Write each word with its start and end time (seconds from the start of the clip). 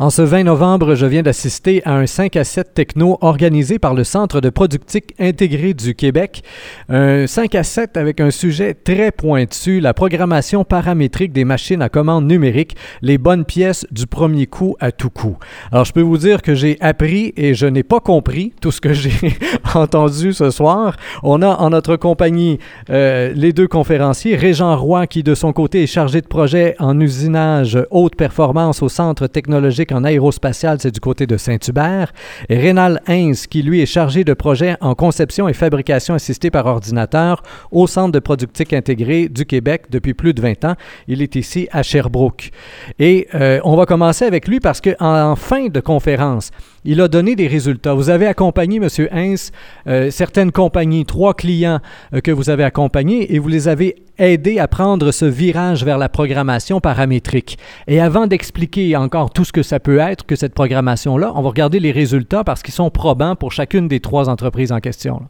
En 0.00 0.10
ce 0.10 0.22
20 0.22 0.44
novembre, 0.44 0.94
je 0.94 1.06
viens 1.06 1.24
d'assister 1.24 1.82
à 1.84 1.96
un 1.96 2.06
5 2.06 2.36
à 2.36 2.44
7 2.44 2.72
techno 2.72 3.18
organisé 3.20 3.80
par 3.80 3.94
le 3.94 4.04
Centre 4.04 4.40
de 4.40 4.48
productique 4.48 5.12
intégré 5.18 5.74
du 5.74 5.96
Québec. 5.96 6.44
Un 6.88 7.26
5 7.26 7.56
à 7.56 7.64
7 7.64 7.96
avec 7.96 8.20
un 8.20 8.30
sujet 8.30 8.74
très 8.74 9.10
pointu, 9.10 9.80
la 9.80 9.94
programmation 9.94 10.62
paramétrique 10.62 11.32
des 11.32 11.44
machines 11.44 11.82
à 11.82 11.88
commande 11.88 12.28
numérique, 12.28 12.76
les 13.02 13.18
bonnes 13.18 13.44
pièces 13.44 13.88
du 13.90 14.06
premier 14.06 14.46
coup 14.46 14.76
à 14.78 14.92
tout 14.92 15.10
coup. 15.10 15.36
Alors, 15.72 15.84
je 15.84 15.92
peux 15.92 16.00
vous 16.00 16.18
dire 16.18 16.42
que 16.42 16.54
j'ai 16.54 16.76
appris 16.80 17.32
et 17.36 17.54
je 17.54 17.66
n'ai 17.66 17.82
pas 17.82 17.98
compris 17.98 18.54
tout 18.60 18.70
ce 18.70 18.80
que 18.80 18.92
j'ai 18.92 19.36
entendu 19.74 20.32
ce 20.32 20.50
soir. 20.50 20.94
On 21.24 21.42
a 21.42 21.56
en 21.56 21.70
notre 21.70 21.96
compagnie 21.96 22.60
euh, 22.88 23.32
les 23.34 23.52
deux 23.52 23.66
conférenciers, 23.66 24.36
Régent 24.36 24.76
Roy 24.76 25.08
qui 25.08 25.24
de 25.24 25.34
son 25.34 25.52
côté 25.52 25.82
est 25.82 25.88
chargé 25.88 26.20
de 26.20 26.28
projet 26.28 26.76
en 26.78 27.00
usinage 27.00 27.76
haute 27.90 28.14
performance 28.14 28.80
au 28.80 28.88
Centre 28.88 29.26
technologique 29.26 29.87
en 29.92 30.04
aérospatial, 30.04 30.78
c'est 30.80 30.90
du 30.90 31.00
côté 31.00 31.26
de 31.26 31.36
Saint-Hubert. 31.36 32.12
Rénal 32.48 33.00
Heinz, 33.06 33.46
qui 33.46 33.62
lui 33.62 33.80
est 33.80 33.86
chargé 33.86 34.24
de 34.24 34.34
projet 34.34 34.76
en 34.80 34.94
conception 34.94 35.48
et 35.48 35.52
fabrication 35.52 36.14
assistée 36.14 36.50
par 36.50 36.66
ordinateur 36.66 37.42
au 37.70 37.86
Centre 37.86 38.12
de 38.12 38.18
productique 38.18 38.72
intégré 38.72 39.28
du 39.28 39.46
Québec 39.46 39.86
depuis 39.90 40.14
plus 40.14 40.34
de 40.34 40.40
20 40.40 40.64
ans. 40.64 40.74
Il 41.06 41.22
est 41.22 41.36
ici 41.36 41.68
à 41.72 41.82
Sherbrooke. 41.82 42.50
Et 42.98 43.28
euh, 43.34 43.60
on 43.64 43.76
va 43.76 43.86
commencer 43.86 44.24
avec 44.24 44.48
lui 44.48 44.60
parce 44.60 44.80
qu'en 44.80 45.36
fin 45.36 45.68
de 45.68 45.80
conférence, 45.80 46.50
il 46.88 47.02
a 47.02 47.08
donné 47.08 47.36
des 47.36 47.48
résultats. 47.48 47.92
Vous 47.92 48.08
avez 48.08 48.26
accompagné, 48.26 48.76
M. 48.76 48.88
Heinz, 49.12 49.52
euh, 49.86 50.10
certaines 50.10 50.52
compagnies, 50.52 51.04
trois 51.04 51.34
clients 51.34 51.80
euh, 52.14 52.20
que 52.20 52.30
vous 52.30 52.48
avez 52.48 52.64
accompagnés 52.64 53.34
et 53.34 53.38
vous 53.38 53.48
les 53.48 53.68
avez 53.68 53.96
aidés 54.16 54.58
à 54.58 54.68
prendre 54.68 55.10
ce 55.10 55.26
virage 55.26 55.84
vers 55.84 55.98
la 55.98 56.08
programmation 56.08 56.80
paramétrique. 56.80 57.58
Et 57.88 58.00
avant 58.00 58.26
d'expliquer 58.26 58.96
encore 58.96 59.30
tout 59.34 59.44
ce 59.44 59.52
que 59.52 59.62
ça 59.62 59.80
peut 59.80 59.98
être, 59.98 60.24
que 60.24 60.34
cette 60.34 60.54
programmation-là, 60.54 61.30
on 61.34 61.42
va 61.42 61.50
regarder 61.50 61.78
les 61.78 61.92
résultats 61.92 62.42
parce 62.42 62.62
qu'ils 62.62 62.72
sont 62.72 62.90
probants 62.90 63.36
pour 63.36 63.52
chacune 63.52 63.86
des 63.86 64.00
trois 64.00 64.30
entreprises 64.30 64.72
en 64.72 64.80
question. 64.80 65.20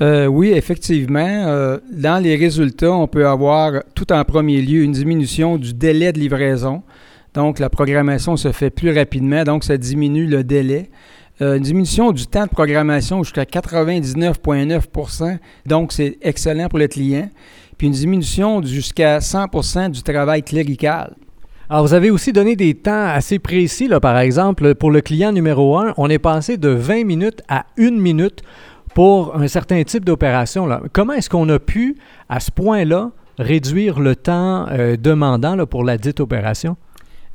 Euh, 0.00 0.24
oui, 0.24 0.52
effectivement. 0.52 1.78
dans 1.92 2.22
les 2.22 2.34
résultats, 2.34 2.92
on 2.92 3.08
peut 3.08 3.28
avoir 3.28 3.82
tout 3.94 4.10
en 4.10 4.24
premier 4.24 4.62
lieu 4.62 4.82
une 4.82 4.92
diminution 4.92 5.58
du 5.58 5.74
délai 5.74 6.14
de 6.14 6.18
livraison. 6.18 6.82
Donc, 7.34 7.58
la 7.58 7.68
programmation 7.68 8.36
se 8.36 8.52
fait 8.52 8.70
plus 8.70 8.96
rapidement, 8.96 9.42
donc 9.44 9.64
ça 9.64 9.76
diminue 9.76 10.26
le 10.26 10.44
délai. 10.44 10.90
Euh, 11.42 11.56
une 11.56 11.64
diminution 11.64 12.12
du 12.12 12.28
temps 12.28 12.44
de 12.44 12.50
programmation 12.50 13.24
jusqu'à 13.24 13.42
99,9% 13.42 15.38
donc 15.66 15.92
c'est 15.92 16.16
excellent 16.22 16.68
pour 16.68 16.78
le 16.78 16.86
client. 16.86 17.28
Puis 17.76 17.88
une 17.88 17.92
diminution 17.92 18.62
jusqu'à 18.62 19.18
100% 19.18 19.90
du 19.90 20.04
travail 20.04 20.44
clérical. 20.44 21.16
Alors, 21.68 21.84
vous 21.86 21.94
avez 21.94 22.10
aussi 22.10 22.32
donné 22.32 22.54
des 22.54 22.74
temps 22.74 23.06
assez 23.06 23.40
précis, 23.40 23.88
là, 23.88 23.98
par 23.98 24.18
exemple, 24.18 24.76
pour 24.76 24.92
le 24.92 25.00
client 25.00 25.32
numéro 25.32 25.76
1, 25.78 25.94
on 25.96 26.08
est 26.08 26.20
passé 26.20 26.56
de 26.56 26.68
20 26.68 27.04
minutes 27.04 27.42
à 27.48 27.64
1 27.78 27.90
minute 27.92 28.42
pour 28.94 29.34
un 29.34 29.48
certain 29.48 29.82
type 29.82 30.04
d'opération. 30.04 30.68
Comment 30.92 31.14
est-ce 31.14 31.30
qu'on 31.30 31.48
a 31.48 31.58
pu, 31.58 31.96
à 32.28 32.38
ce 32.38 32.52
point-là, 32.52 33.10
réduire 33.38 33.98
le 33.98 34.14
temps 34.14 34.66
euh, 34.70 34.96
demandant 34.96 35.66
pour 35.66 35.82
la 35.82 35.98
dite 35.98 36.20
opération? 36.20 36.76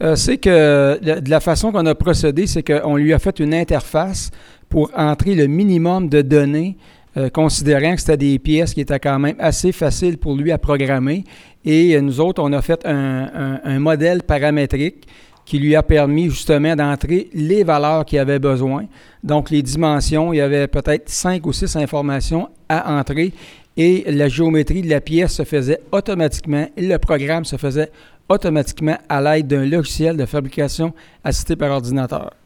Euh, 0.01 0.15
c'est 0.15 0.37
que 0.37 0.99
de 1.01 1.29
la 1.29 1.39
façon 1.39 1.71
qu'on 1.71 1.85
a 1.85 1.95
procédé, 1.95 2.47
c'est 2.47 2.63
qu'on 2.63 2.95
lui 2.95 3.13
a 3.13 3.19
fait 3.19 3.39
une 3.39 3.53
interface 3.53 4.31
pour 4.69 4.91
entrer 4.95 5.35
le 5.35 5.47
minimum 5.47 6.07
de 6.07 6.21
données, 6.21 6.77
euh, 7.17 7.29
considérant 7.29 7.95
que 7.95 8.01
c'était 8.01 8.17
des 8.17 8.39
pièces 8.39 8.73
qui 8.73 8.81
étaient 8.81 8.99
quand 8.99 9.19
même 9.19 9.35
assez 9.39 9.71
faciles 9.71 10.17
pour 10.17 10.35
lui 10.35 10.51
à 10.51 10.57
programmer. 10.57 11.23
Et 11.65 11.95
euh, 11.95 12.01
nous 12.01 12.19
autres, 12.21 12.41
on 12.41 12.53
a 12.53 12.61
fait 12.61 12.85
un, 12.85 13.79
modèle 13.79 14.23
paramétrique 14.23 15.07
qui 15.43 15.57
lui 15.57 15.75
a 15.75 15.81
permis 15.81 16.29
justement 16.29 16.75
d'entrer 16.75 17.29
les 17.33 17.63
valeurs 17.63 18.05
qu'il 18.05 18.19
avait 18.19 18.39
besoin. 18.39 18.85
Donc, 19.23 19.49
les 19.49 19.63
dimensions, 19.63 20.31
il 20.31 20.37
y 20.37 20.41
avait 20.41 20.67
peut-être 20.67 21.09
cinq 21.09 21.47
ou 21.47 21.51
six 21.51 21.75
informations 21.75 22.49
à 22.69 22.99
entrer 22.99 23.33
et 23.75 24.03
la 24.11 24.27
géométrie 24.27 24.81
de 24.81 24.89
la 24.89 25.01
pièce 25.01 25.33
se 25.33 25.43
faisait 25.43 25.79
automatiquement 25.91 26.67
et 26.75 26.85
le 26.85 26.99
programme 26.99 27.45
se 27.45 27.55
faisait 27.55 27.89
automatiquement 28.29 28.97
à 29.09 29.21
l'aide 29.21 29.47
d'un 29.47 29.65
logiciel 29.65 30.15
de 30.15 30.25
fabrication 30.25 30.93
assisté 31.23 31.55
par 31.55 31.71
ordinateur. 31.71 32.38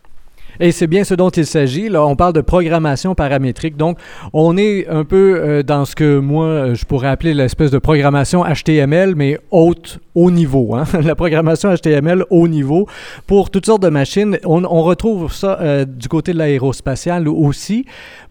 Et 0.59 0.71
c'est 0.71 0.87
bien 0.87 1.03
ce 1.03 1.15
dont 1.15 1.29
il 1.29 1.45
s'agit. 1.45 1.89
Là, 1.89 2.05
on 2.05 2.15
parle 2.15 2.33
de 2.33 2.41
programmation 2.41 3.15
paramétrique. 3.15 3.75
Donc, 3.75 3.97
on 4.33 4.57
est 4.57 4.87
un 4.87 5.03
peu 5.03 5.39
euh, 5.39 5.63
dans 5.63 5.85
ce 5.85 5.95
que 5.95 6.19
moi, 6.19 6.45
euh, 6.45 6.75
je 6.75 6.85
pourrais 6.85 7.07
appeler 7.07 7.33
l'espèce 7.33 7.71
de 7.71 7.79
programmation 7.79 8.43
HTML, 8.43 9.15
mais 9.15 9.39
haute, 9.51 9.99
haut 10.15 10.31
niveau. 10.31 10.75
Hein? 10.75 10.83
La 11.03 11.15
programmation 11.15 11.73
HTML 11.73 12.23
haut 12.29 12.47
niveau 12.47 12.87
pour 13.25 13.49
toutes 13.49 13.65
sortes 13.65 13.81
de 13.81 13.89
machines. 13.89 14.37
On, 14.45 14.83
retrouve 14.83 15.31
ça 15.31 15.59
euh, 15.61 15.85
du 15.85 16.07
côté 16.07 16.33
de 16.33 16.37
l'aérospatial 16.37 17.27
aussi. 17.27 17.85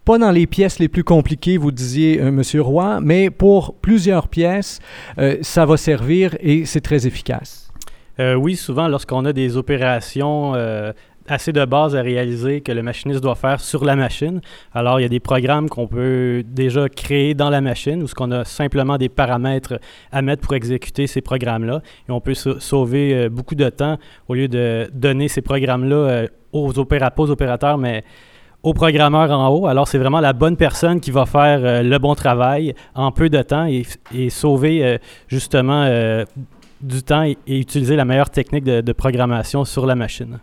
Pas 0.05 0.19
dans 0.19 0.31
les 0.31 0.47
pièces 0.47 0.79
les 0.79 0.89
plus 0.89 1.05
compliquées, 1.05 1.57
vous 1.57 1.71
disiez, 1.71 2.21
Monsieur 2.21 2.61
Roy, 2.61 3.01
mais 3.01 3.31
pour 3.31 3.75
plusieurs 3.75 4.27
pièces, 4.27 4.81
ça 5.43 5.65
va 5.65 5.77
servir 5.77 6.37
et 6.41 6.65
c'est 6.65 6.81
très 6.81 7.07
efficace. 7.07 7.71
oui, 8.19 8.57
souvent, 8.57 8.89
lorsqu'on 8.89 9.25
a 9.25 9.33
des 9.33 9.57
opérations 9.57 10.55
assez 11.29 11.53
de 11.53 11.65
base 11.65 11.95
à 11.97 12.03
réaliser 12.03 12.61
que 12.61 12.73
le 12.73 12.83
machiniste 12.83 13.21
doit 13.21 13.35
faire 13.35 13.61
sur 13.61 13.85
la 13.85 13.97
machine. 13.97 14.41
Alors, 14.73 15.01
il 15.01 15.03
y 15.03 15.07
a 15.07 15.09
des 15.09 15.21
programmes 15.21 15.69
qu'on 15.69 15.87
peut 15.87 16.43
déjà 16.47 16.89
créer 16.89 17.35
dans 17.35 17.51
la 17.51 17.61
machine 17.61 18.03
ou 18.03 18.09
ce 18.09 18.15
qu'on 18.15 18.31
a 18.31 18.45
simplement 18.45 18.99
des 18.99 19.09
paramètres 19.09 19.79
à 20.11 20.23
mettre 20.23 20.43
pour 20.43 20.55
exécuter 20.55 21.07
ces 21.07 21.21
programmes-là. 21.21 21.83
Et 22.09 22.13
on 22.13 22.21
peut 22.21 22.35
sauver 22.35 23.15
euh, 23.15 23.29
beaucoup 23.29 23.55
de 23.55 23.69
temps 23.69 23.99
au 24.29 24.35
lieu 24.35 24.49
de 24.49 24.89
donner 24.93 25.29
ces 25.29 25.43
programmes-là 25.43 25.97
euh, 25.97 26.27
aux, 26.53 26.73
aux 26.73 27.31
opérateurs, 27.31 27.79
mais 27.79 28.05
aux 28.63 28.75
programmeurs 28.75 29.31
en 29.31 29.49
haut. 29.49 29.67
Alors, 29.67 29.89
c'est 29.89 29.99
vraiment 29.99 30.21
la 30.21 30.33
bonne 30.33 30.57
personne 30.57 31.01
qui 31.01 31.11
va 31.11 31.27
faire 31.27 31.61
euh, 31.65 31.83
le 31.83 31.99
bon 31.99 32.15
travail 32.15 32.75
en 32.95 33.11
peu 33.11 33.29
de 33.29 33.43
temps 33.43 33.67
et, 33.67 34.31
sauver 34.31 34.99
justement 35.29 35.87
du 36.81 37.03
temps 37.03 37.23
et, 37.25 37.37
utiliser 37.47 37.97
la 37.97 38.05
meilleure 38.05 38.31
technique 38.31 38.65
de 38.65 38.93
programmation 38.93 39.65
sur 39.65 39.87
la 39.87 39.95
machine. 39.95 40.39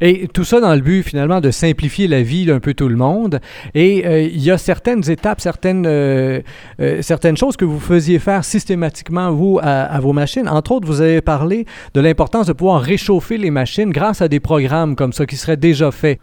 Et 0.00 0.28
tout 0.28 0.44
ça 0.44 0.60
dans 0.60 0.74
le 0.74 0.80
but 0.80 1.02
finalement 1.02 1.40
de 1.40 1.50
simplifier 1.50 2.08
la 2.08 2.22
vie 2.22 2.46
d'un 2.46 2.60
peu 2.60 2.74
tout 2.74 2.88
le 2.88 2.96
monde. 2.96 3.40
Et 3.74 4.06
euh, 4.06 4.22
il 4.22 4.42
y 4.42 4.50
a 4.50 4.58
certaines 4.58 5.08
étapes, 5.10 5.40
certaines, 5.40 5.84
euh, 5.86 6.40
euh, 6.80 7.02
certaines 7.02 7.36
choses 7.36 7.56
que 7.56 7.64
vous 7.64 7.80
faisiez 7.80 8.18
faire 8.18 8.44
systématiquement, 8.44 9.32
vous, 9.32 9.58
à, 9.62 9.98
vos 10.00 10.12
machines. 10.12 10.48
Entre 10.48 10.72
autres, 10.72 10.86
vous 10.86 11.00
avez 11.00 11.20
parlé 11.20 11.66
de 11.94 12.00
l'importance 12.00 12.46
de 12.46 12.52
pouvoir 12.52 12.80
réchauffer 12.80 13.38
les 13.38 13.50
machines 13.50 13.90
grâce 13.90 14.22
à 14.22 14.28
des 14.28 14.40
programmes 14.40 14.96
comme 14.96 15.12
ça 15.12 15.26
qui 15.26 15.36
seraient 15.36 15.56
déjà 15.56 15.90
faits. 15.90 16.18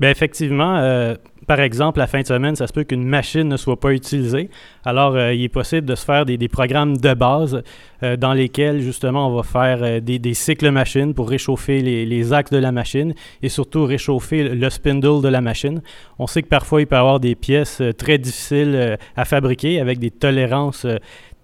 Bien, 0.00 0.10
effectivement, 0.10 1.16
par 1.48 1.60
exemple, 1.60 1.98
la 1.98 2.06
fin 2.06 2.20
de 2.20 2.26
semaine, 2.26 2.54
ça 2.56 2.66
se 2.66 2.74
peut 2.74 2.84
qu'une 2.84 3.06
machine 3.06 3.48
ne 3.48 3.56
soit 3.56 3.80
pas 3.80 3.92
utilisée. 3.94 4.50
Alors, 4.84 5.16
euh, 5.16 5.32
il 5.32 5.42
est 5.44 5.48
possible 5.48 5.86
de 5.86 5.94
se 5.94 6.04
faire 6.04 6.26
des, 6.26 6.36
programmes 6.46 6.98
de 6.98 7.14
base 7.14 7.62
euh, 8.02 8.18
dans 8.18 8.34
lesquels, 8.34 8.82
justement, 8.82 9.28
on 9.28 9.34
va 9.34 9.42
faire 9.42 9.82
euh, 9.82 10.00
des, 10.00 10.34
cycles 10.34 10.70
machines 10.70 11.14
pour 11.14 11.30
réchauffer 11.30 11.80
les, 11.80 12.32
axes 12.34 12.50
de 12.50 12.58
la 12.58 12.70
machine 12.70 13.14
et 13.42 13.48
surtout 13.48 13.86
réchauffer 13.86 14.50
le 14.50 14.70
spindle 14.70 15.22
de 15.22 15.28
la 15.28 15.40
machine. 15.40 15.80
On 16.18 16.26
sait 16.26 16.42
que 16.42 16.48
parfois, 16.48 16.82
il 16.82 16.86
peut 16.86 16.96
y 16.96 16.98
avoir 16.98 17.18
des 17.18 17.34
pièces 17.34 17.82
très 17.96 18.18
difficiles 18.18 18.98
à 19.16 19.24
fabriquer 19.24 19.80
avec 19.80 19.98
des 19.98 20.10
tolérances 20.10 20.86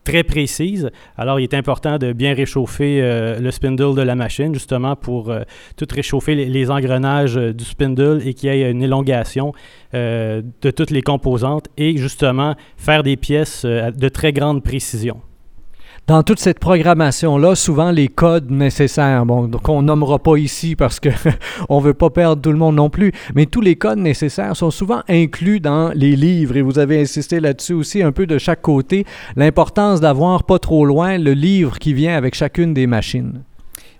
très 0.05 0.23
précise. 0.23 0.91
Alors, 1.17 1.41
il 1.41 1.45
est 1.45 1.55
important 1.55 1.99
de 1.99 2.13
bien 2.13 2.35
réchauffer 2.35 3.01
euh, 3.01 3.41
le 3.41 3.51
spindle 3.51 3.97
de 3.97 4.03
la 4.03 4.15
machine, 4.15 4.53
justement 4.55 4.95
pour 4.95 5.31
euh, 5.31 5.41
tout 5.77 5.87
réchauffer 5.91 6.35
les, 6.35 6.71
engrenages 6.71 7.37
euh, 7.37 7.53
du 7.53 7.65
spindle 7.65 8.21
et 8.25 8.35
qu'il 8.35 8.51
y 8.51 8.53
ait 8.53 8.71
une 8.71 8.83
élongation 8.83 9.53
de 9.93 10.71
toutes 10.73 10.91
les 10.91 11.03
composantes 11.03 11.69
et 11.77 11.97
justement 11.97 12.57
faire 12.77 13.05
des 13.05 13.17
pièces 13.17 13.65
de 13.65 14.09
très 14.09 14.33
grande 14.33 14.65
précision 14.65 15.21
dans 16.07 16.23
toute 16.23 16.39
cette 16.39 16.59
programmation-là, 16.59 17.55
souvent 17.55 17.91
les 17.91 18.09
codes 18.09 18.51
nécessaires, 18.51 19.25
bon, 19.25 19.51
qu'on 19.51 19.83
nommera 19.83 20.19
pas 20.19 20.37
ici 20.37 20.77
parce 20.77 21.01
que 21.01 21.09
on 21.71 21.81
veut 21.81 21.95
pas 21.95 22.11
perdre 22.11 22.43
tout 22.43 22.53
le 22.53 22.59
monde 22.59 22.77
non 22.77 22.91
plus, 22.91 23.13
mais 23.35 23.47
tous 23.47 23.63
les 23.63 23.77
codes 23.77 23.99
nécessaires 23.99 24.55
sont 24.55 24.71
souvent 24.71 25.03
inclus 25.09 25.61
dans 25.61 25.93
les 25.95 26.15
livres 26.15 26.57
et 26.57 26.63
vous 26.63 26.79
avez 26.79 27.01
insisté 27.01 27.41
là-dessus 27.41 27.73
aussi 27.73 28.03
un 28.03 28.13
peu 28.13 28.27
de 28.27 28.37
chaque 28.37 28.61
côté, 28.61 29.07
l'importance 29.37 30.01
d'avoir 30.01 30.45
pas 30.45 30.59
trop 30.59 30.85
loin 30.85 31.17
le 31.17 31.33
livre 31.33 31.79
qui 31.79 31.95
vient 31.95 32.17
avec 32.17 32.35
chacune 32.35 32.75
des 32.75 32.87
machines. 32.87 33.43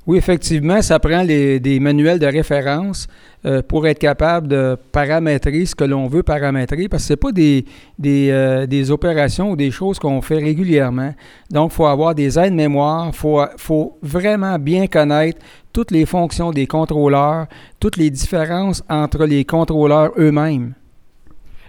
Oui, 0.07 0.19
effectivement, 0.19 0.83
ça 0.83 0.99
prend 0.99 1.25
des 1.25 1.79
manuels 1.81 2.19
de 2.19 2.27
référence 2.27 3.07
euh, 3.47 3.63
pour 3.63 3.87
être 3.87 3.99
capable 3.99 4.49
de 4.49 4.77
paramétrer 4.93 5.65
ce 5.65 5.75
que 5.75 5.85
l'on 5.85 6.09
veut 6.09 6.23
paramétrer, 6.23 6.89
parce 6.89 7.05
que 7.05 7.09
ce 7.09 7.13
n'est 7.13 7.17
pas 7.19 7.33
des, 7.33 7.65
euh, 8.07 8.67
des, 8.67 8.91
opérations 8.91 9.51
ou 9.51 9.57
des 9.57 9.71
choses 9.71 9.99
qu'on 9.99 10.21
fait 10.21 10.39
régulièrement. 10.39 11.15
Donc, 11.51 11.73
il 11.73 11.75
faut 11.75 11.87
avoir 11.87 12.15
des 12.15 12.39
aides-mémoire, 12.39 13.09
il 13.09 13.17
faut, 13.17 13.43
faut 13.57 13.99
vraiment 14.03 14.59
bien 14.59 14.87
connaître 14.87 15.39
toutes 15.73 15.91
les 15.91 16.05
fonctions 16.05 16.53
des 16.53 16.67
contrôleurs, 16.67 17.47
toutes 17.81 17.97
les 17.97 18.11
différences 18.11 18.83
entre 18.91 19.25
les 19.25 19.45
contrôleurs 19.45 20.13
eux-mêmes. 20.19 20.75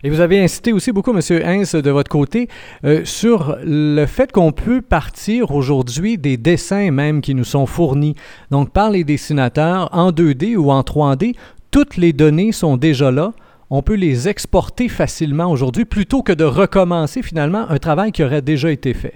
Et 0.05 0.09
vous 0.11 0.21
avez 0.21 0.39
incité 0.39 0.71
aussi 0.71 0.91
beaucoup, 0.91 1.17
M. 1.17 1.41
Hens, 1.43 1.73
de 1.73 1.89
votre 1.89 2.11
côté, 2.11 2.47
euh, 2.83 3.01
sur 3.05 3.57
le 3.63 4.05
fait 4.05 4.31
qu'on 4.31 4.51
peut 4.51 4.83
partir 4.83 5.49
aujourd'hui 5.49 6.19
des 6.19 6.37
dessins 6.37 6.91
même 6.91 7.21
qui 7.21 7.33
nous 7.33 7.43
sont 7.43 7.65
fournis. 7.65 8.13
Donc, 8.51 8.69
par 8.69 8.91
les 8.91 9.03
dessinateurs 9.03 9.89
en 9.93 10.11
2D 10.11 10.57
ou 10.57 10.69
en 10.69 10.81
3D, 10.81 11.33
toutes 11.71 11.97
les 11.97 12.13
données 12.13 12.51
sont 12.51 12.77
déjà 12.77 13.09
là. 13.09 13.33
On 13.71 13.81
peut 13.81 13.95
les 13.95 14.29
exporter 14.29 14.89
facilement 14.89 15.49
aujourd'hui 15.49 15.85
plutôt 15.85 16.21
que 16.21 16.33
de 16.33 16.43
recommencer 16.43 17.23
finalement 17.23 17.67
un 17.67 17.79
travail 17.79 18.11
qui 18.11 18.23
aurait 18.23 18.43
déjà 18.43 18.71
été 18.71 18.93
fait. 18.93 19.15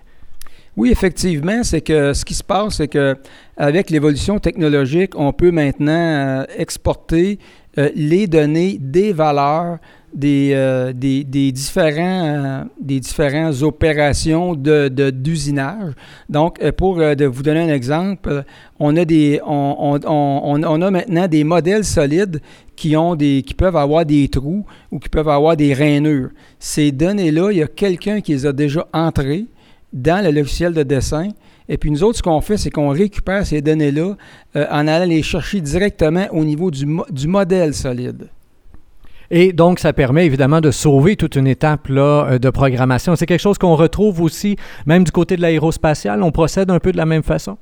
Oui, 0.76 0.92
effectivement, 0.92 1.62
c'est 1.62 1.82
que 1.82 2.14
ce 2.14 2.26
qui 2.26 2.34
se 2.34 2.44
passe, 2.44 2.78
c'est 2.78 2.88
que 2.88 3.16
avec 3.58 3.92
l'évolution 3.92 4.40
technologique, 4.40 5.12
on 5.16 5.34
peut 5.34 5.52
maintenant 5.52 5.92
euh, 5.92 6.46
exporter 6.58 7.38
euh, 7.78 7.90
les 7.96 8.28
données 8.28 8.78
des 8.80 9.14
valeurs 9.14 9.78
des, 10.14 10.54
euh, 10.54 10.92
des, 10.92 11.52
différents, 11.52 12.26
euh, 12.26 12.64
des 12.82 13.00
différentes 13.00 13.62
opérations 13.62 14.56
de, 14.56 14.90
d'usinage. 15.12 15.94
Donc, 16.28 16.60
pour 16.72 16.98
de 16.98 17.26
vous 17.26 17.44
donner 17.44 17.60
un 17.60 17.74
exemple, 17.74 18.44
on 18.80 18.98
a, 18.98 19.06
des, 19.06 19.40
on, 19.46 20.00
on, 20.04 20.64
on, 20.64 20.82
a 20.82 20.92
maintenant 20.92 21.28
des 21.28 21.44
modèles 21.44 21.86
solides 21.86 22.42
qui, 22.76 22.98
ont 22.98 23.16
des, 23.16 23.44
qui 23.46 23.54
peuvent 23.54 23.76
avoir 23.76 24.04
des 24.04 24.28
trous 24.30 24.66
ou 24.92 24.98
qui 24.98 25.10
peuvent 25.10 25.30
avoir 25.30 25.56
des 25.56 25.74
rainures. 25.74 26.30
Ces 26.58 26.92
données-là, 26.92 27.52
il 27.52 27.60
y 27.60 27.64
a 27.64 27.68
quelqu'un 27.68 28.22
qui 28.22 28.32
les 28.32 28.46
a 28.48 28.52
déjà 28.52 28.88
entrées 28.94 29.46
dans 29.94 30.24
le 30.24 30.32
logiciel 30.32 30.74
de 30.74 30.84
dessin 30.84 31.30
et 31.70 31.78
puis 31.78 31.92
nous 31.92 32.04
autres, 32.04 32.18
ce 32.18 32.24
qu'on 32.24 32.42
fait, 32.42 32.58
c'est 32.58 32.72
qu'on 32.72 32.90
récupère 32.90 33.46
ces 33.46 33.62
données-là 33.62 34.16
euh, 34.56 34.66
en 34.72 34.88
allant 34.88 35.06
les 35.06 35.22
chercher 35.22 35.62
directement 35.62 36.26
au 36.32 36.44
niveau 36.44 36.72
du, 36.72 36.88
modèle 37.28 37.76
solide. 37.76 38.30
Et 39.30 39.54
donc, 39.54 39.78
ça 39.78 39.94
permet 39.94 40.26
évidemment 40.26 40.62
de 40.62 40.72
sauver 40.72 41.16
toute 41.16 41.36
une 41.36 41.46
étape 41.46 41.88
euh, 41.92 42.40
de 42.40 42.50
programmation. 42.50 43.16
C'est 43.16 43.28
quelque 43.28 43.40
chose 43.40 43.60
qu'on 43.60 43.76
retrouve 43.76 44.20
aussi, 44.22 44.56
même 44.88 45.04
du 45.04 45.12
côté 45.12 45.38
de 45.38 45.42
l'aérospatial. 45.42 46.24
On 46.24 46.32
procède 46.32 46.72
un 46.72 46.80
peu 46.80 46.92
de 46.92 46.98
la 46.98 47.06
même 47.06 47.22
façon? 47.22 47.60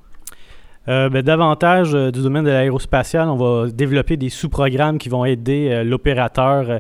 Euh, 0.89 1.10
ben, 1.10 1.22
davantage 1.22 1.94
euh, 1.94 2.12
du 2.12 2.22
domaine 2.22 2.45
de 2.45 2.50
l'aérospatial, 2.50 3.28
on 3.28 3.36
va 3.36 3.69
développer 3.69 4.16
des 4.16 4.30
sous-programmes 4.30 4.98
qui 4.98 5.10
vont 5.10 5.25
aider 5.25 5.69
euh, 5.69 5.84
l'opérateur 5.84 6.80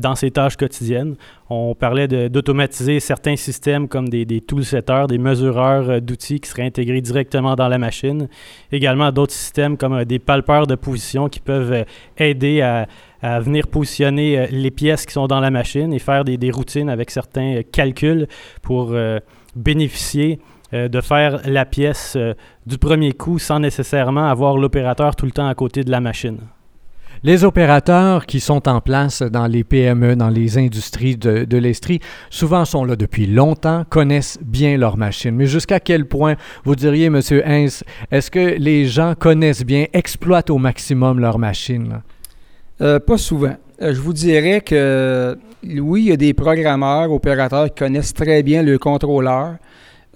dans 0.00 0.14
ses 0.14 0.30
tâches 0.30 0.56
quotidiennes. 0.56 1.16
On 1.50 1.74
parlait 1.74 2.08
d'automatiser 2.28 3.00
certains 3.00 3.36
systèmes 3.36 3.88
comme 3.88 4.08
des, 4.08 4.24
des 4.24 4.40
tool 4.40 4.64
setters, 4.64 5.06
des 5.08 5.18
mesureurs 5.18 6.00
d'outils 6.00 6.40
qui 6.40 6.48
seraient 6.48 6.66
intégrés 6.66 7.00
directement 7.00 7.56
dans 7.56 7.68
la 7.68 7.78
machine. 7.78 8.28
Également 8.70 9.10
d'autres 9.12 9.32
systèmes 9.32 9.76
comme 9.76 10.04
des 10.04 10.18
palpeurs 10.18 10.66
de 10.66 10.74
position 10.74 11.28
qui 11.28 11.40
peuvent 11.40 11.84
aider 12.18 12.60
à, 12.60 12.86
venir 13.40 13.66
positionner 13.66 14.46
les 14.48 14.70
pièces 14.70 15.06
qui 15.06 15.12
sont 15.12 15.26
dans 15.26 15.40
la 15.40 15.50
machine 15.50 15.92
et 15.92 15.98
faire 15.98 16.24
des 16.24 16.50
routines 16.50 16.88
avec 16.88 17.10
certains 17.10 17.62
calculs 17.72 18.28
pour 18.62 18.94
bénéficier 19.56 20.38
euh, 20.74 20.88
de 20.88 21.00
faire 21.00 21.40
la 21.46 21.64
pièce 21.64 22.14
euh, 22.16 22.34
du 22.66 22.76
premier 22.76 23.12
coup 23.12 23.38
sans 23.38 23.58
nécessairement 23.58 24.28
avoir 24.28 24.58
l'opérateur 24.58 25.16
tout 25.16 25.24
le 25.24 25.32
temps 25.32 25.48
à 25.48 25.54
côté 25.54 25.82
de 25.82 25.90
la 25.90 26.00
machine. 26.00 26.38
Les 27.24 27.42
opérateurs 27.42 28.26
qui 28.26 28.38
sont 28.38 28.68
en 28.68 28.80
place 28.80 29.22
dans 29.22 29.46
les 29.46 29.64
PME, 29.64 30.14
dans 30.14 30.28
les 30.28 30.58
industries 30.58 31.16
de, 31.16 31.44
de 31.44 31.56
l'Estrie, 31.56 32.00
souvent 32.30 32.64
sont 32.64 32.84
là 32.84 32.96
depuis 32.96 33.26
longtemps, 33.26 33.84
connaissent 33.88 34.38
bien 34.42 34.76
leur 34.76 34.96
machine. 34.96 35.34
Mais 35.34 35.46
jusqu'à 35.46 35.80
quel 35.80 36.06
point, 36.06 36.36
vous 36.64 36.76
diriez, 36.76 37.06
M. 37.06 37.20
Hens, 37.46 37.82
est-ce 38.12 38.30
que 38.30 38.56
les 38.58 38.84
gens 38.84 39.14
connaissent 39.18 39.64
bien, 39.64 39.86
exploitent 39.94 40.50
au 40.50 40.58
maximum 40.58 41.18
leur 41.18 41.38
machine? 41.38 42.02
Euh, 42.80 43.00
pas 43.00 43.18
souvent. 43.18 43.56
je 43.80 44.00
vous 44.00 44.12
dirais 44.12 44.60
que 44.60 45.36
oui, 45.64 46.02
il 46.02 46.08
y 46.10 46.12
a 46.12 46.16
des 46.16 46.34
programmeurs, 46.34 47.10
opérateurs 47.10 47.66
qui 47.66 47.84
connaissent 47.84 48.14
très 48.14 48.42
bien 48.42 48.62
le 48.62 48.78
contrôleur. 48.78 49.56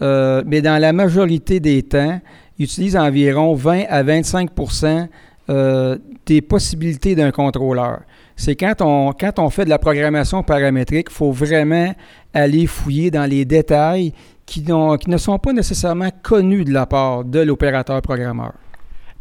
Euh, 0.02 0.42
mais 0.46 0.60
dans 0.60 0.80
la 0.80 0.92
majorité 0.92 1.60
des 1.60 1.82
temps, 1.82 2.20
ils 2.58 2.64
utilisent 2.64 2.96
environ 2.96 3.54
20 3.54 3.84
à 3.88 4.02
25% 4.02 5.08
euh, 5.48 5.98
des 6.26 6.40
possibilités 6.40 7.14
d'un 7.14 7.30
contrôleur. 7.30 8.00
C'est 8.36 8.56
quand 8.56 8.74
on, 8.80 9.12
quand 9.12 9.38
on 9.38 9.50
fait 9.50 9.64
de 9.64 9.70
la 9.70 9.78
programmation 9.78 10.42
paramétrique, 10.42 11.08
il 11.10 11.14
faut 11.14 11.32
vraiment 11.32 11.94
aller 12.34 12.66
fouiller 12.66 13.10
dans 13.10 13.28
les 13.28 13.44
détails 13.44 14.12
qui, 14.46 14.64
ne 14.64 15.16
sont 15.16 15.38
pas 15.38 15.52
nécessairement 15.52 16.10
connus 16.22 16.64
de 16.64 16.72
la 16.72 16.86
part 16.86 17.24
de 17.24 17.40
l'opérateur 17.40 18.02
programmeur. 18.02 18.52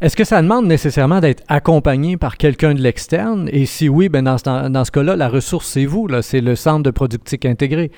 Est-ce 0.00 0.16
que 0.16 0.24
ça 0.24 0.42
demande 0.42 0.66
nécessairement 0.66 1.20
d'être 1.20 1.44
accompagné 1.46 2.16
par 2.16 2.36
quelqu'un 2.36 2.74
de 2.74 2.80
l'externe? 2.80 3.48
Et 3.52 3.66
si 3.66 3.88
oui, 3.88 4.08
ben 4.08 4.24
dans, 4.24 4.36
ce 4.36 4.90
cas-là, 4.90 5.14
la 5.14 5.28
ressource, 5.28 5.68
c'est 5.68 5.84
vous, 5.84 6.08
c'est 6.22 6.40
le 6.40 6.56
centre 6.56 6.82
de 6.82 6.90
productique 6.90 7.46
intégré. 7.46 7.92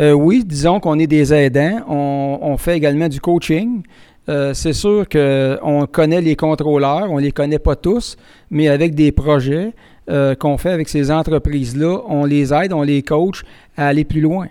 Euh, 0.00 0.12
oui, 0.12 0.44
disons 0.44 0.80
qu'on 0.80 0.98
est 0.98 1.06
des 1.06 1.32
aidants. 1.32 1.80
On, 1.88 2.56
fait 2.56 2.76
également 2.76 3.08
du 3.08 3.20
coaching. 3.20 3.82
Euh, 4.28 4.54
c'est 4.54 4.72
sûr 4.72 5.06
qu'on 5.08 5.86
connaît 5.90 6.20
les 6.22 6.34
contrôleurs, 6.34 7.10
on 7.10 7.16
ne 7.16 7.20
les 7.22 7.32
connaît 7.32 7.58
pas 7.58 7.76
tous, 7.76 8.16
mais 8.50 8.68
avec 8.68 8.94
des 8.94 9.12
projets 9.12 9.74
euh, 10.08 10.34
qu'on 10.34 10.56
fait 10.56 10.70
avec 10.70 10.88
ces 10.88 11.10
entreprises-là, 11.10 12.00
on 12.08 12.24
les 12.24 12.54
aide, 12.54 12.72
on 12.72 12.82
les 12.82 13.02
coach 13.02 13.42
à 13.76 13.88
aller 13.88 14.04
plus 14.04 14.22
loin. 14.22 14.46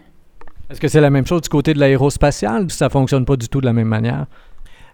Est-ce 0.69 0.79
que 0.79 0.87
c'est 0.87 1.01
la 1.01 1.09
même 1.09 1.25
chose 1.25 1.41
du 1.41 1.49
côté 1.49 1.73
de 1.73 1.79
l'aérospatial 1.79 2.65
ou 2.65 2.69
ça 2.69 2.85
ne 2.85 2.91
fonctionne 2.91 3.25
pas 3.25 3.35
du 3.35 3.49
tout 3.49 3.61
de 3.61 3.65
la 3.65 3.73
même 3.73 3.87
manière? 3.87 4.27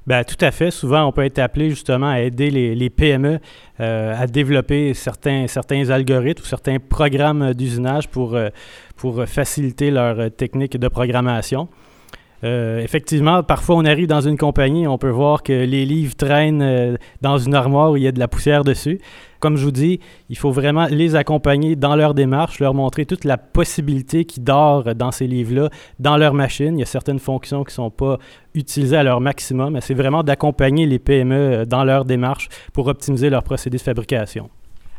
Bien, 0.07 0.24
tout 0.24 0.44
à 0.44 0.51
fait. 0.51 0.72
Souvent, 0.72 1.06
on 1.06 1.12
peut 1.12 1.25
être 1.25 1.40
appelé 1.40 1.69
justement 1.69 2.10
à 2.10 2.22
aider 2.22 2.50
les, 2.50 2.90
PME 2.90 3.40
à 3.78 4.28
développer 4.28 4.94
certains, 4.94 5.48
certains 5.48 5.90
algorithmes 5.90 6.42
ou 6.42 6.46
certains 6.46 6.78
programmes 6.80 7.54
d'usinage 7.54 8.07
pour 8.07 8.36
pour 9.00 9.25
faciliter 9.25 9.92
leur 9.92 10.19
euh, 10.19 10.30
technique 10.30 10.78
de 10.78 10.88
programmation. 10.90 11.69
Euh, 12.44 12.80
effectivement, 12.80 13.44
parfois 13.44 13.75
on 13.75 13.86
arrive 13.86 14.07
dans 14.07 14.21
une 14.21 14.38
compagnie, 14.38 14.88
on 14.88 14.97
peut 14.97 15.09
voir 15.09 15.44
que 15.44 15.51
les 15.51 15.86
livres 15.86 16.15
traînent 16.15 16.62
euh, 16.62 16.95
dans 17.21 17.38
une 17.38 17.53
armoire 17.53 17.91
où 17.91 17.97
il 17.97 18.03
y 18.03 18.07
a 18.07 18.12
de 18.12 18.19
la 18.19 18.27
poussière 18.27 18.63
dessus. 18.63 19.00
Comme 19.39 19.57
je 19.57 19.63
vous 19.63 19.71
dis, 19.71 20.00
il 20.30 20.38
faut 20.38 20.51
vraiment 20.51 20.86
les 20.89 21.15
accompagner 21.15 21.75
dans 21.75 21.95
leur 21.95 22.13
démarche, 22.13 22.59
leur 22.59 22.74
montrer 22.74 23.06
toute 23.06 23.24
la 23.24 23.38
possibilité 23.38 24.25
qui 24.25 24.41
dort 24.41 24.95
dans 24.95 25.12
ces 25.12 25.27
livres-là, 25.27 25.69
dans 26.00 26.18
leur 26.18 26.33
machine. 26.33 26.77
Il 26.77 26.80
y 26.80 26.83
a 26.83 26.86
certaines 26.86 27.19
fonctions 27.19 27.63
qui 27.63 27.71
ne 27.71 27.75
sont 27.75 27.91
pas 27.91 28.18
utilisées 28.53 28.97
à 28.97 29.03
leur 29.03 29.21
maximum, 29.21 29.77
c'est 29.81 29.94
vraiment 29.94 30.24
d'accompagner 30.24 30.86
les 30.86 31.00
PME 31.00 31.65
dans 31.65 31.83
leur 31.83 32.03
démarche 32.06 32.50
pour 32.74 32.88
optimiser 32.88 33.30
leur 33.30 33.44
procédé 33.44 33.77
de 33.77 33.81
fabrication. 33.81 34.50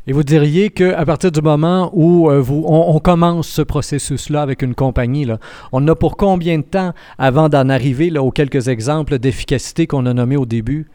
Et 0.06 0.12
vous 0.12 0.23
diriez 0.23 0.70
qu'à 0.70 1.05
partir 1.05 1.31
du 1.31 1.43
moment 1.43 1.91
où 1.93 2.31
euh, 2.31 2.41
vous, 2.41 2.64
on, 2.67 2.99
commence 3.00 3.49
ce 3.49 3.62
processus-là 3.62 4.41
avec 4.41 4.62
une 4.62 4.75
compagnie, 4.75 5.26
on 5.73 5.87
a 5.88 5.94
pour 5.94 6.17
combien 6.17 6.58
de 6.58 6.64
temps 6.64 6.93
avant 7.19 7.49
d'en 7.49 7.69
arriver 7.69 8.11
aux 8.19 8.31
quelques 8.31 8.69
exemples 8.69 9.19
d'efficacité 9.19 9.87
qu'on 9.87 10.06
a 10.06 10.14
nommés 10.14 10.38
au 10.38 10.47
début? 10.47 10.88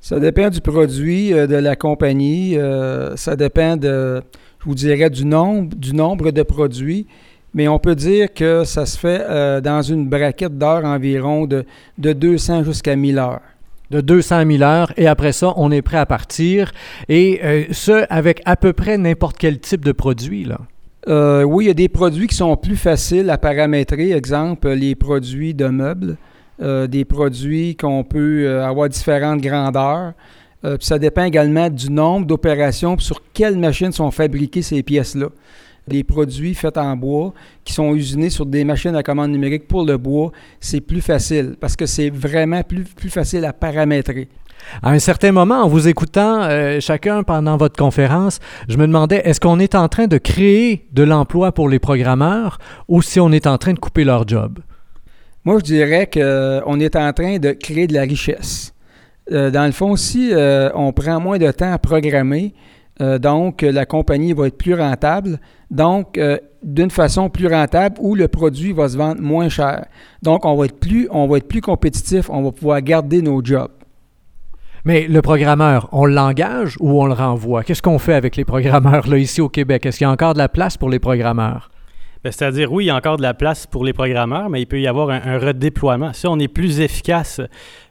Ça 0.00 0.18
dépend 0.18 0.48
du 0.48 0.60
produit, 0.60 1.32
euh, 1.32 1.46
de 1.46 1.54
la 1.54 1.76
compagnie. 1.76 2.56
Euh, 2.58 3.16
ça 3.16 3.36
dépend 3.36 3.76
je 3.80 4.22
vous 4.64 4.74
dirais, 4.74 5.08
du 5.08 5.24
nombre, 5.24 5.74
du 5.76 5.94
nombre 5.94 6.32
de 6.32 6.42
produits. 6.42 7.06
Mais 7.54 7.68
on 7.68 7.78
peut 7.78 7.94
dire 7.94 8.32
que 8.32 8.64
ça 8.64 8.86
se 8.86 8.98
fait 8.98 9.60
dans 9.60 9.82
une 9.82 10.08
braquette 10.08 10.56
d'heures 10.56 10.84
environ 10.84 11.46
de, 11.46 11.64
de 11.98 12.12
200 12.12 12.62
jusqu'à 12.62 12.94
1000 12.94 13.18
heures 13.18 13.40
de 13.90 14.00
200 14.00 14.44
000 14.50 14.62
heures 14.62 14.92
et 14.96 15.06
après 15.06 15.32
ça, 15.32 15.52
on 15.56 15.70
est 15.70 15.82
prêt 15.82 15.98
à 15.98 16.06
partir. 16.06 16.72
Et 17.08 17.40
euh, 17.42 17.64
ce, 17.72 18.04
avec 18.08 18.40
à 18.44 18.56
peu 18.56 18.72
près 18.72 18.98
n'importe 18.98 19.36
quel 19.38 19.58
type 19.58 19.84
de 19.84 19.92
produit, 19.92 20.44
là. 20.44 20.58
Euh, 21.08 21.44
oui, 21.44 21.64
il 21.64 21.68
y 21.68 21.70
a 21.70 21.74
des 21.74 21.88
produits 21.88 22.26
qui 22.26 22.34
sont 22.34 22.56
plus 22.56 22.76
faciles 22.76 23.30
à 23.30 23.38
paramétrer. 23.38 24.12
Exemple, 24.12 24.68
les 24.68 24.94
produits 24.94 25.54
de 25.54 25.66
meubles, 25.66 26.16
euh, 26.60 26.86
des 26.86 27.06
produits 27.06 27.74
qu'on 27.74 28.04
peut 28.04 28.62
avoir 28.62 28.88
différentes 28.88 29.40
grandeurs. 29.40 30.12
ça 30.78 30.98
dépend 30.98 31.24
également 31.24 31.70
du 31.70 31.90
nombre 31.90 32.26
d'opérations 32.26 32.98
sur 32.98 33.22
quelles 33.32 33.56
machines 33.56 33.92
sont 33.92 34.10
fabriquées 34.10 34.60
ces 34.60 34.82
pièces-là 34.82 35.28
les 35.90 36.04
produits 36.04 36.54
faits 36.54 36.78
en 36.78 36.96
bois 36.96 37.32
qui 37.64 37.72
sont 37.72 37.94
usinés 37.94 38.30
sur 38.30 38.46
des 38.46 38.64
machines 38.64 38.94
à 38.96 39.02
commande 39.02 39.30
numérique 39.30 39.68
pour 39.68 39.84
le 39.84 39.96
bois, 39.96 40.32
c'est 40.60 40.80
plus 40.80 41.00
facile 41.00 41.56
parce 41.60 41.76
que 41.76 41.86
c'est 41.86 42.10
vraiment 42.10 42.62
plus, 42.62 42.84
plus 42.84 43.10
facile 43.10 43.44
à 43.44 43.52
paramétrer. 43.52 44.28
À 44.82 44.90
un 44.90 44.98
certain 44.98 45.32
moment, 45.32 45.62
en 45.62 45.68
vous 45.68 45.88
écoutant 45.88 46.42
euh, 46.42 46.80
chacun 46.80 47.22
pendant 47.22 47.56
votre 47.56 47.76
conférence, 47.76 48.40
je 48.68 48.76
me 48.76 48.86
demandais 48.86 49.22
est-ce 49.24 49.40
qu'on 49.40 49.58
est 49.58 49.74
en 49.74 49.88
train 49.88 50.06
de 50.06 50.18
créer 50.18 50.86
de 50.92 51.02
l'emploi 51.02 51.52
pour 51.52 51.68
les 51.68 51.78
programmeurs 51.78 52.58
ou 52.88 53.02
si 53.02 53.20
on 53.20 53.32
est 53.32 53.46
en 53.46 53.58
train 53.58 53.72
de 53.72 53.78
couper 53.78 54.04
leur 54.04 54.26
job? 54.28 54.58
Moi, 55.44 55.58
je 55.58 55.64
dirais 55.64 56.08
qu'on 56.12 56.80
est 56.80 56.96
en 56.96 57.12
train 57.12 57.38
de 57.38 57.52
créer 57.52 57.86
de 57.86 57.94
la 57.94 58.02
richesse. 58.02 58.74
Euh, 59.32 59.50
dans 59.50 59.64
le 59.64 59.72
fond, 59.72 59.96
si 59.96 60.30
euh, 60.32 60.70
on 60.74 60.92
prend 60.92 61.20
moins 61.20 61.38
de 61.38 61.50
temps 61.50 61.72
à 61.72 61.78
programmer, 61.78 62.52
euh, 63.00 63.18
donc, 63.18 63.62
la 63.62 63.86
compagnie 63.86 64.32
va 64.32 64.46
être 64.46 64.58
plus 64.58 64.74
rentable. 64.74 65.40
Donc, 65.70 66.18
euh, 66.18 66.38
d'une 66.62 66.90
façon 66.90 67.30
plus 67.30 67.46
rentable 67.46 67.96
où 68.00 68.14
le 68.14 68.28
produit 68.28 68.72
va 68.72 68.88
se 68.88 68.96
vendre 68.96 69.20
moins 69.22 69.48
cher. 69.48 69.86
Donc, 70.22 70.44
on 70.44 70.54
va 70.56 70.66
être 70.66 70.78
plus, 70.78 71.08
on 71.10 71.26
va 71.26 71.38
être 71.38 71.48
plus 71.48 71.60
compétitif, 71.60 72.28
on 72.28 72.42
va 72.42 72.52
pouvoir 72.52 72.82
garder 72.82 73.22
nos 73.22 73.42
jobs. 73.44 73.70
Mais 74.84 75.06
le 75.06 75.22
programmeur, 75.22 75.88
on 75.92 76.06
l'engage 76.06 76.76
ou 76.80 77.00
on 77.00 77.06
le 77.06 77.12
renvoie? 77.12 77.64
Qu'est-ce 77.64 77.82
qu'on 77.82 77.98
fait 77.98 78.14
avec 78.14 78.36
les 78.36 78.44
programmeurs 78.44 79.08
là, 79.08 79.18
ici 79.18 79.40
au 79.40 79.48
Québec? 79.48 79.84
Est-ce 79.86 79.98
qu'il 79.98 80.06
y 80.06 80.08
a 80.08 80.10
encore 80.10 80.34
de 80.34 80.38
la 80.38 80.48
place 80.48 80.76
pour 80.76 80.88
les 80.88 80.98
programmeurs? 80.98 81.69
Ben, 82.22 82.30
c'est-à-dire, 82.30 82.70
oui, 82.70 82.84
il 82.84 82.86
y 82.88 82.90
a 82.90 82.96
encore 82.96 83.16
de 83.16 83.22
la 83.22 83.32
place 83.32 83.66
pour 83.66 83.82
les 83.82 83.94
programmeurs, 83.94 84.50
mais 84.50 84.60
il 84.60 84.66
peut 84.66 84.78
y 84.78 84.86
avoir 84.86 85.08
un, 85.08 85.38
redéploiement. 85.38 86.12
Si 86.12 86.26
on 86.26 86.38
est 86.38 86.48
plus 86.48 86.80
efficace, 86.80 87.40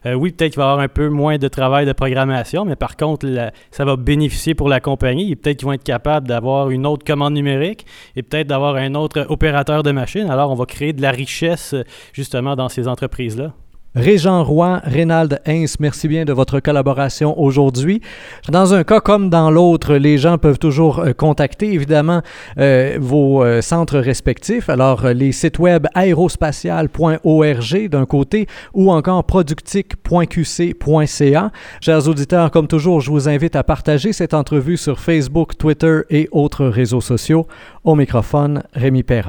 euh, 0.06 0.14
oui, 0.14 0.30
peut-être 0.30 0.52
qu'il 0.52 0.60
va 0.60 0.66
y 0.66 0.70
avoir 0.70 0.84
un 0.84 0.88
peu 0.88 1.08
moins 1.08 1.36
de 1.36 1.48
travail 1.48 1.84
de 1.84 1.92
programmation, 1.92 2.64
mais 2.64 2.76
par 2.76 2.96
contre, 2.96 3.26
ça 3.72 3.84
va 3.84 3.96
bénéficier 3.96 4.54
pour 4.54 4.68
la 4.68 4.78
compagnie. 4.78 5.34
Peut-être 5.34 5.58
qu'ils 5.58 5.66
vont 5.66 5.72
être 5.72 5.82
capables 5.82 6.28
d'avoir 6.28 6.70
une 6.70 6.86
autre 6.86 7.04
commande 7.04 7.34
numérique 7.34 7.86
et 8.14 8.22
peut-être 8.22 8.46
d'avoir 8.46 8.76
un 8.76 8.94
autre 8.94 9.26
opérateur 9.30 9.82
de 9.82 9.90
machine. 9.90 10.30
Alors, 10.30 10.52
on 10.52 10.54
va 10.54 10.64
créer 10.64 10.92
de 10.92 11.02
la 11.02 11.10
richesse 11.10 11.74
justement 12.12 12.54
dans 12.54 12.68
ces 12.68 12.86
entreprises-là. 12.86 13.52
Régent 13.96 14.44
Roy, 14.44 14.80
Rénald 14.84 15.40
Heinz, 15.46 15.74
merci 15.80 16.06
bien 16.06 16.24
de 16.24 16.32
votre 16.32 16.60
collaboration 16.60 17.36
aujourd'hui. 17.40 18.00
Dans 18.48 18.72
un 18.72 18.84
cas 18.84 19.00
comme 19.00 19.30
dans 19.30 19.50
l'autre, 19.50 19.96
les 19.96 20.16
gens 20.16 20.38
peuvent 20.38 20.60
toujours 20.60 21.00
euh, 21.00 21.12
contacter 21.12 21.72
évidemment 21.72 22.22
euh, 22.58 22.98
vos 23.00 23.42
euh, 23.42 23.60
centres 23.62 23.98
respectifs. 23.98 24.68
Alors, 24.68 25.08
les 25.08 25.32
sites 25.32 25.58
web 25.58 25.88
aérospatial.org 25.94 27.88
d'un 27.88 28.06
côté 28.06 28.46
ou 28.74 28.92
encore 28.92 29.24
productique.qc.ca. 29.24 31.50
Chers 31.80 32.08
auditeurs, 32.08 32.52
comme 32.52 32.68
toujours, 32.68 33.00
je 33.00 33.10
vous 33.10 33.28
invite 33.28 33.56
à 33.56 33.64
partager 33.64 34.12
cette 34.12 34.34
entrevue 34.34 34.76
sur 34.76 35.00
Facebook, 35.00 35.58
Twitter 35.58 36.02
et 36.10 36.28
autres 36.30 36.66
réseaux 36.66 37.00
sociaux. 37.00 37.48
Au 37.82 37.96
microphone, 37.96 38.62
Rémi 38.72 39.02
Perra. 39.02 39.28